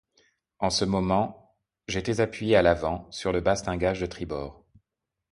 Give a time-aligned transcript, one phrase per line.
[0.57, 1.55] En ce moment,
[1.87, 4.65] j’étais appuyé à l’avant, sur le bastingage de tribord.